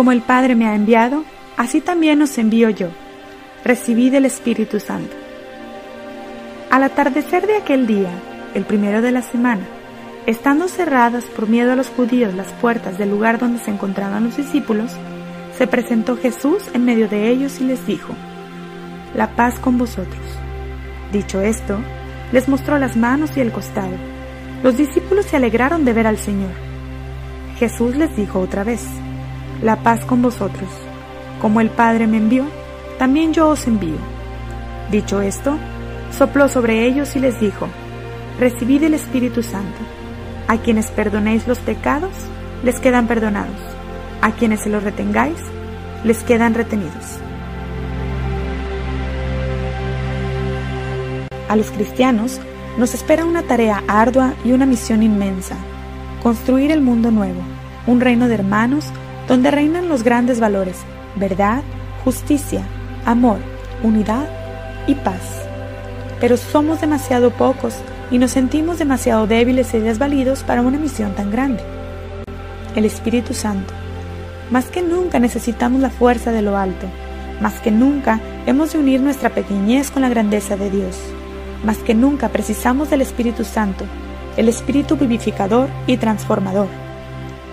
[0.00, 1.24] Como el Padre me ha enviado,
[1.58, 2.88] así también os envío yo.
[3.66, 5.14] Recibid el Espíritu Santo.
[6.70, 8.08] Al atardecer de aquel día,
[8.54, 9.60] el primero de la semana,
[10.24, 14.38] estando cerradas por miedo a los judíos las puertas del lugar donde se encontraban los
[14.38, 14.90] discípulos,
[15.58, 18.14] se presentó Jesús en medio de ellos y les dijo,
[19.14, 20.24] La paz con vosotros.
[21.12, 21.78] Dicho esto,
[22.32, 23.98] les mostró las manos y el costado.
[24.62, 26.52] Los discípulos se alegraron de ver al Señor.
[27.58, 28.80] Jesús les dijo otra vez,
[29.62, 30.68] La paz con vosotros.
[31.40, 32.46] Como el Padre me envió,
[32.98, 33.98] también yo os envío.
[34.90, 35.56] Dicho esto,
[36.16, 37.68] sopló sobre ellos y les dijo,
[38.38, 39.78] Recibid el Espíritu Santo.
[40.48, 42.12] A quienes perdonéis los pecados,
[42.64, 43.60] les quedan perdonados.
[44.22, 45.38] A quienes se los retengáis,
[46.04, 47.18] les quedan retenidos.
[51.50, 52.40] A los cristianos
[52.78, 55.56] nos espera una tarea ardua y una misión inmensa,
[56.22, 57.42] construir el mundo nuevo,
[57.86, 58.86] un reino de hermanos
[59.30, 60.78] donde reinan los grandes valores,
[61.14, 61.62] verdad,
[62.04, 62.64] justicia,
[63.06, 63.38] amor,
[63.80, 64.28] unidad
[64.88, 65.46] y paz.
[66.20, 67.76] Pero somos demasiado pocos
[68.10, 71.62] y nos sentimos demasiado débiles y desvalidos para una misión tan grande.
[72.74, 73.72] El Espíritu Santo.
[74.50, 76.88] Más que nunca necesitamos la fuerza de lo alto.
[77.40, 80.98] Más que nunca hemos de unir nuestra pequeñez con la grandeza de Dios.
[81.62, 83.84] Más que nunca precisamos del Espíritu Santo,
[84.36, 86.66] el Espíritu vivificador y transformador.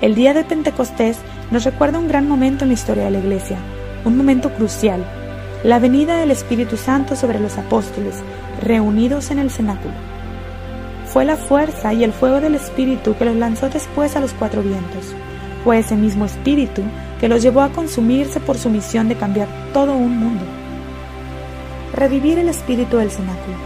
[0.00, 1.18] El día de Pentecostés
[1.50, 3.58] nos recuerda un gran momento en la historia de la Iglesia,
[4.04, 5.04] un momento crucial,
[5.62, 8.16] la venida del Espíritu Santo sobre los apóstoles,
[8.62, 9.94] reunidos en el cenáculo.
[11.06, 14.62] Fue la fuerza y el fuego del Espíritu que los lanzó después a los cuatro
[14.62, 15.14] vientos.
[15.64, 16.82] Fue ese mismo Espíritu
[17.20, 20.44] que los llevó a consumirse por su misión de cambiar todo un mundo.
[21.94, 23.56] Revivir el espíritu del cenáculo.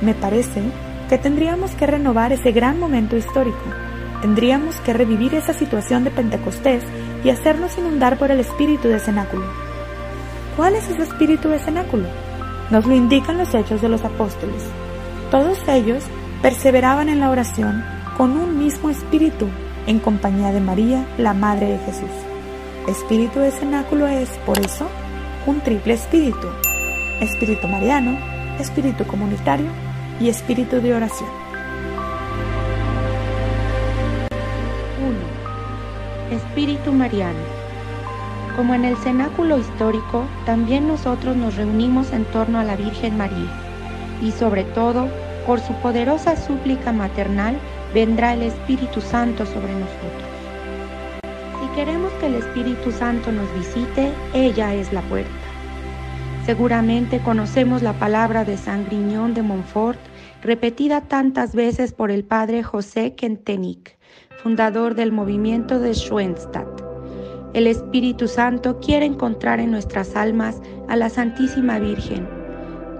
[0.00, 0.62] Me parece
[1.08, 3.62] que tendríamos que renovar ese gran momento histórico.
[4.20, 6.82] Tendríamos que revivir esa situación de Pentecostés
[7.24, 9.44] y hacernos inundar por el espíritu de cenáculo.
[10.56, 12.08] ¿Cuál es ese espíritu de cenáculo?
[12.70, 14.64] Nos lo indican los hechos de los apóstoles.
[15.30, 16.02] Todos ellos
[16.42, 17.84] perseveraban en la oración
[18.16, 19.46] con un mismo espíritu,
[19.86, 22.10] en compañía de María, la Madre de Jesús.
[22.88, 24.88] Espíritu de cenáculo es, por eso,
[25.46, 26.48] un triple espíritu.
[27.20, 28.18] Espíritu mariano,
[28.58, 29.68] espíritu comunitario
[30.20, 31.47] y espíritu de oración.
[34.98, 36.36] 1.
[36.36, 37.38] Espíritu mariano.
[38.56, 43.50] Como en el cenáculo histórico, también nosotros nos reunimos en torno a la Virgen María
[44.20, 45.08] y sobre todo
[45.46, 47.56] por su poderosa súplica maternal
[47.94, 50.28] vendrá el Espíritu Santo sobre nosotros.
[51.60, 55.30] Si queremos que el Espíritu Santo nos visite, ella es la puerta.
[56.44, 59.98] Seguramente conocemos la palabra de San Griñón de Montfort,
[60.42, 63.97] repetida tantas veces por el padre José Kentenich,
[64.42, 66.82] fundador del movimiento de Schoenstatt.
[67.54, 72.38] El Espíritu Santo quiere encontrar en nuestras almas a la Santísima Virgen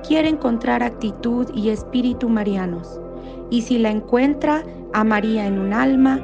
[0.09, 2.99] quiere encontrar actitud y espíritu marianos,
[3.51, 4.63] y si la encuentra
[4.95, 6.19] a María en un alma,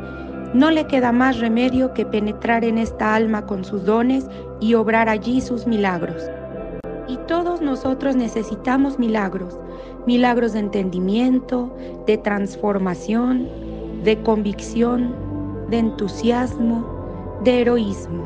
[0.55, 4.27] no le queda más remedio que penetrar en esta alma con sus dones
[4.59, 6.23] y obrar allí sus milagros.
[7.09, 9.59] Y todos nosotros necesitamos milagros,
[10.07, 13.49] milagros de entendimiento, de transformación,
[14.05, 15.15] de convicción,
[15.71, 18.23] de entusiasmo, de heroísmo.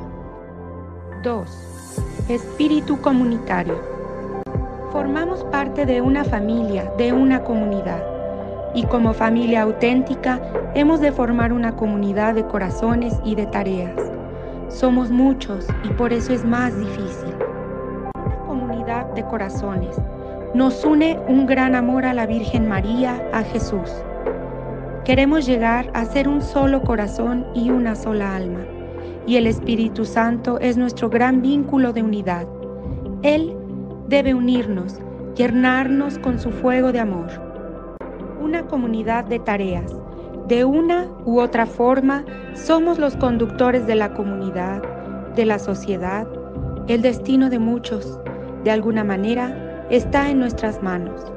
[1.22, 2.27] 2.
[2.28, 3.77] Espíritu comunitario.
[4.91, 8.03] Formamos parte de una familia, de una comunidad.
[8.75, 10.41] Y como familia auténtica
[10.75, 13.95] hemos de formar una comunidad de corazones y de tareas.
[14.69, 17.34] Somos muchos y por eso es más difícil.
[18.16, 19.97] Una comunidad de corazones.
[20.55, 23.93] Nos une un gran amor a la Virgen María, a Jesús.
[25.09, 28.67] Queremos llegar a ser un solo corazón y una sola alma.
[29.27, 32.47] Y el Espíritu Santo es nuestro gran vínculo de unidad.
[33.23, 33.57] Él
[34.09, 35.01] debe unirnos,
[35.35, 37.31] llenarnos con su fuego de amor.
[38.39, 39.97] Una comunidad de tareas.
[40.47, 44.83] De una u otra forma, somos los conductores de la comunidad,
[45.34, 46.28] de la sociedad.
[46.87, 48.21] El destino de muchos,
[48.63, 51.33] de alguna manera, está en nuestras manos.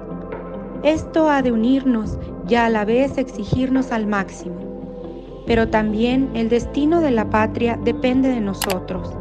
[0.83, 5.43] Esto ha de unirnos y a la vez exigirnos al máximo.
[5.45, 9.15] Pero también el destino de la patria depende de nosotros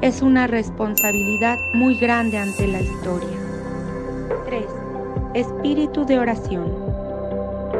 [0.00, 3.36] es una responsabilidad muy grande ante la historia.
[4.46, 4.64] 3.
[5.34, 6.72] Espíritu de oración.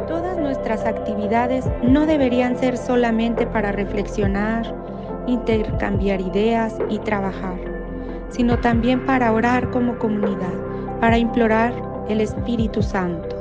[0.07, 4.75] Todas nuestras actividades no deberían ser solamente para reflexionar,
[5.27, 7.57] intercambiar ideas y trabajar,
[8.29, 10.53] sino también para orar como comunidad,
[10.99, 11.73] para implorar
[12.09, 13.38] el Espíritu Santo.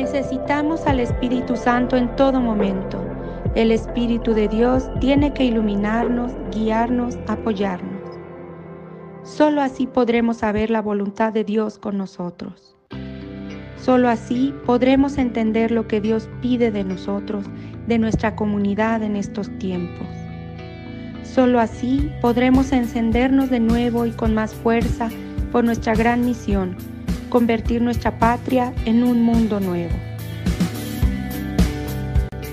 [0.00, 2.98] Necesitamos al Espíritu Santo en todo momento,
[3.54, 8.00] El Espíritu de Dios tiene que iluminarnos, guiarnos, apoyarnos.
[9.24, 12.74] Solo así podremos saber la voluntad de Dios con nosotros.
[13.76, 17.44] Solo así podremos entender lo que Dios pide de nosotros,
[17.86, 20.08] de nuestra comunidad en estos tiempos.
[21.24, 25.10] Solo así podremos encendernos de nuevo y con más fuerza
[25.52, 26.74] por nuestra gran misión,
[27.30, 29.94] convertir nuestra patria en un mundo nuevo.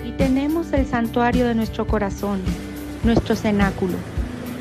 [0.06, 2.40] Y tenemos el santuario de nuestro corazón,
[3.04, 3.98] nuestro cenáculo.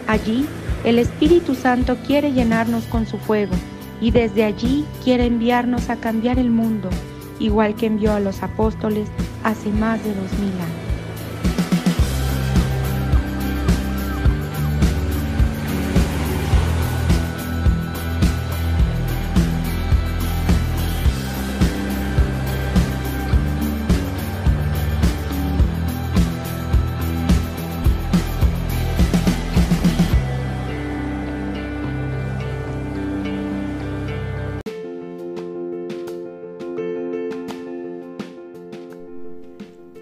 [0.09, 0.47] Allí
[0.85, 3.55] el Espíritu Santo quiere llenarnos con su fuego
[4.01, 6.91] y desde allí quiere enviarnos a cambiar el mundo,
[7.39, 9.09] igual que envió a los apóstoles
[9.45, 10.86] hace más de dos mil años.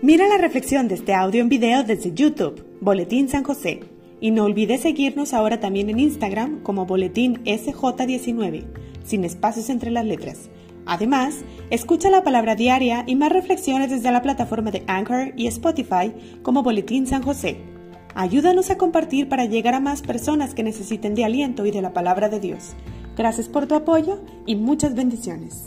[0.05, 3.81] Mira la reflexión de este audio en video desde YouTube, Boletín San José.
[4.21, 8.67] Y no olvides seguirnos ahora también en Instagram como Boletín SJ19,
[9.03, 10.51] sin espacios entre las letras.
[10.85, 11.37] Además,
[11.71, 16.13] escucha la palabra diaria y más reflexiones desde la plataforma de Anchor y Spotify
[16.43, 17.57] como Boletín San José.
[18.15, 21.95] Ayúdanos a compartir para llegar a más personas que necesiten de aliento y de la
[21.95, 22.75] palabra de Dios.
[23.17, 25.67] Gracias por tu apoyo y muchas bendiciones.